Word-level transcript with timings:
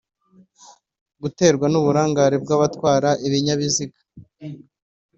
guterwa 1.21 1.65
n’uburangare 1.69 2.35
bw’abatwara 2.43 3.09
ibinyabiziga 3.27 3.99